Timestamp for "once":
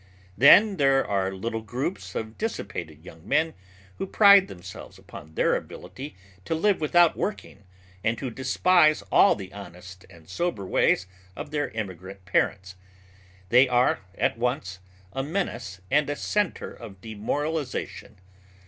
14.39-14.79